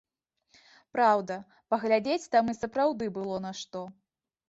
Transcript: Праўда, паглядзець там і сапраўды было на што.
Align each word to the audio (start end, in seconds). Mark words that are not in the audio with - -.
Праўда, 0.95 1.37
паглядзець 1.75 2.31
там 2.35 2.45
і 2.55 2.59
сапраўды 2.63 3.15
было 3.23 3.35
на 3.49 3.57
што. 3.65 3.89